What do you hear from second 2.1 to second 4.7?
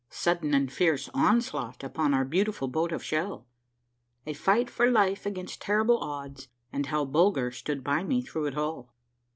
OUR BEAUTIFUL BOAT OF SHELL.— A FIGHT